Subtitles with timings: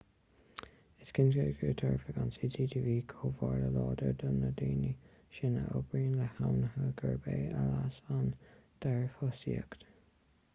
[1.03, 4.89] is cinnte go dtabharfadh an cctv comhartha láidir do na daoine
[5.35, 8.27] sin a oibríonn le hainmhithe gurb é a leas an
[8.87, 9.89] dearbhthosaíocht